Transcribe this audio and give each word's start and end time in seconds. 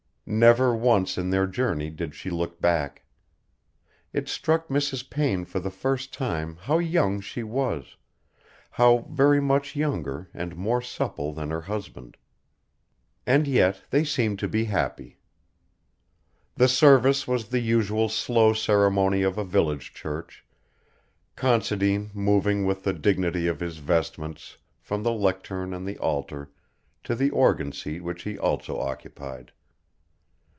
Never 0.33 0.73
once 0.73 1.17
in 1.17 1.29
their 1.29 1.45
journey 1.45 1.89
did 1.89 2.15
she 2.15 2.29
look 2.29 2.61
back. 2.61 3.03
It 4.13 4.29
struck 4.29 4.69
Mrs. 4.69 5.09
Payne 5.09 5.43
for 5.43 5.59
the 5.59 5.69
first 5.69 6.13
time 6.13 6.55
how 6.55 6.77
young 6.77 7.19
she 7.19 7.43
was, 7.43 7.97
how 8.69 8.99
very 9.09 9.41
much 9.41 9.75
younger 9.75 10.29
and 10.33 10.55
more 10.55 10.81
supple 10.81 11.33
than 11.33 11.49
her 11.51 11.59
husband. 11.63 12.15
And 13.27 13.45
yet 13.45 13.81
they 13.89 14.05
seemed 14.05 14.39
to 14.39 14.47
be 14.47 14.63
happy. 14.65 15.19
The 16.55 16.69
service 16.69 17.27
was 17.27 17.49
the 17.49 17.59
usual 17.59 18.07
slow 18.07 18.53
ceremony 18.53 19.23
of 19.23 19.37
a 19.37 19.43
village 19.43 19.93
church, 19.93 20.45
Considine 21.35 22.09
moving 22.13 22.65
with 22.65 22.83
the 22.85 22.93
dignity 22.93 23.47
of 23.47 23.59
his 23.59 23.79
vestments 23.79 24.57
from 24.79 25.03
the 25.03 25.11
lectern 25.11 25.73
and 25.73 25.85
the 25.85 25.97
altar 25.97 26.53
to 27.03 27.15
the 27.15 27.31
organ 27.31 27.73
seat 27.73 27.99
which 28.01 28.23
he 28.23 28.37
also 28.39 28.79
occupied. 28.79 29.51